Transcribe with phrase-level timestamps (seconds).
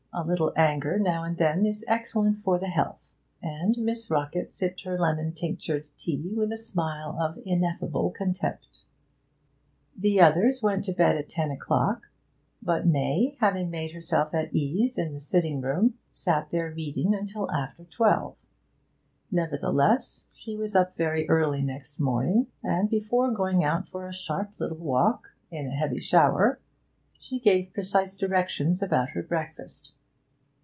[0.13, 4.81] A little anger now and then is excellent for the health.' And Miss Rockett sipped
[4.83, 8.83] her lemon tinctured tea with a smile of ineffable contempt.
[9.97, 12.07] The others went to bed at ten o'clock,
[12.61, 17.49] but May, having made herself at ease in the sitting room, sat there reading until
[17.49, 18.35] after twelve.
[19.31, 24.49] Nevertheless, she was up very early next morning, and, before going out for a sharp
[24.59, 26.59] little walk (in a heavy shower),
[27.17, 29.93] she gave precise directions about her breakfast.